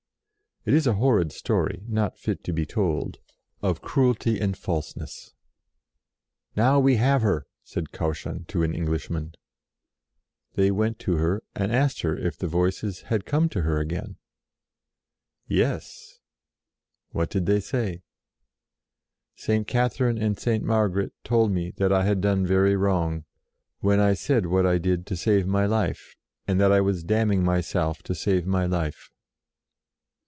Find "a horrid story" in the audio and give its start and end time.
0.85-1.81